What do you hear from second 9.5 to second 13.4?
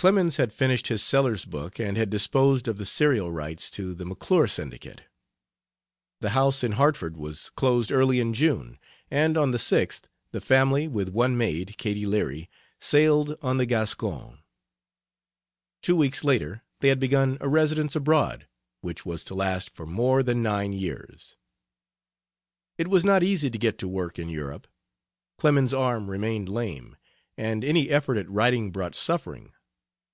the 6th the family, with one maid, Katie Leary, sailed